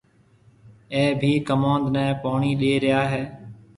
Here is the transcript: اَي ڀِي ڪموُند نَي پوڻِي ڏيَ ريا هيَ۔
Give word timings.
اَي 0.93 1.03
ڀِي 1.19 1.33
ڪموُند 1.47 1.85
نَي 1.95 2.05
پوڻِي 2.21 2.51
ڏيَ 2.61 2.73
ريا 2.83 3.01
هيَ۔ 3.11 3.23